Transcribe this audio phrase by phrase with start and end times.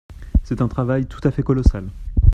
[0.41, 1.91] C’est un travail tout à fait colossal.